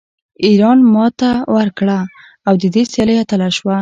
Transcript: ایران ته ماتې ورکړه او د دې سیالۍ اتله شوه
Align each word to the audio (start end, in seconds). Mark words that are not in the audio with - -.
ایران 0.45 0.77
ته 0.83 0.87
ماتې 0.93 1.31
ورکړه 1.55 1.99
او 2.47 2.53
د 2.61 2.63
دې 2.73 2.83
سیالۍ 2.91 3.15
اتله 3.19 3.47
شوه 3.57 3.69